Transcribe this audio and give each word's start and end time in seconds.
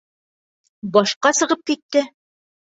Башҡа 0.95 1.33
сығып 1.41 1.63
китте. 1.73 2.05